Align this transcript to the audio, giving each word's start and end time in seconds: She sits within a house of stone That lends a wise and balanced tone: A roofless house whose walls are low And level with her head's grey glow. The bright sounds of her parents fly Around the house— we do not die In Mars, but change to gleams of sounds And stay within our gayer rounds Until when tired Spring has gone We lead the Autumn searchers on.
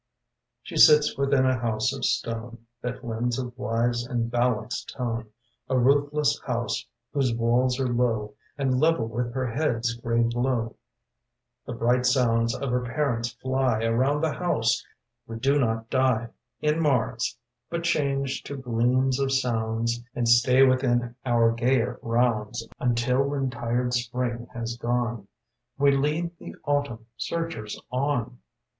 She 0.63 0.77
sits 0.77 1.15
within 1.15 1.45
a 1.45 1.59
house 1.59 1.93
of 1.93 2.03
stone 2.05 2.65
That 2.81 3.05
lends 3.05 3.37
a 3.37 3.49
wise 3.49 4.03
and 4.03 4.31
balanced 4.31 4.91
tone: 4.97 5.27
A 5.69 5.77
roofless 5.77 6.39
house 6.41 6.87
whose 7.13 7.35
walls 7.35 7.79
are 7.79 7.85
low 7.87 8.33
And 8.57 8.79
level 8.79 9.05
with 9.07 9.31
her 9.35 9.45
head's 9.45 9.93
grey 9.93 10.23
glow. 10.23 10.75
The 11.67 11.73
bright 11.73 12.07
sounds 12.07 12.55
of 12.55 12.71
her 12.71 12.81
parents 12.81 13.33
fly 13.33 13.83
Around 13.83 14.21
the 14.21 14.33
house— 14.33 14.83
we 15.27 15.37
do 15.37 15.59
not 15.59 15.91
die 15.91 16.29
In 16.61 16.81
Mars, 16.81 17.37
but 17.69 17.83
change 17.83 18.41
to 18.45 18.57
gleams 18.57 19.19
of 19.19 19.31
sounds 19.31 20.03
And 20.15 20.27
stay 20.27 20.63
within 20.63 21.15
our 21.27 21.51
gayer 21.51 21.99
rounds 22.01 22.67
Until 22.79 23.21
when 23.21 23.51
tired 23.51 23.93
Spring 23.93 24.47
has 24.55 24.77
gone 24.77 25.27
We 25.77 25.91
lead 25.91 26.31
the 26.39 26.55
Autumn 26.65 27.05
searchers 27.17 27.79
on. 27.91 28.39